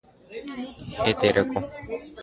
Hetereko. 1.03 1.59